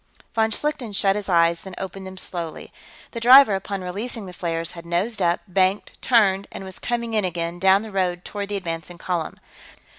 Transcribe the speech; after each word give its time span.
Von 0.33 0.49
Schlichten 0.49 0.91
shut 0.93 1.15
his 1.15 1.29
eyes, 1.29 1.61
then 1.61 1.75
opened 1.77 2.07
them 2.07 2.17
slowly. 2.17 2.73
The 3.11 3.19
driver, 3.19 3.53
upon 3.53 3.81
releasing 3.83 4.25
the 4.25 4.33
flares, 4.33 4.71
had 4.71 4.83
nosed 4.83 5.21
up, 5.21 5.41
banked, 5.47 6.01
turned, 6.01 6.47
and 6.51 6.63
was 6.63 6.79
coming 6.79 7.13
in 7.13 7.23
again, 7.23 7.59
down 7.59 7.83
the 7.83 7.91
road 7.91 8.25
toward 8.25 8.49
the 8.49 8.57
advancing 8.57 8.97
column. 8.97 9.35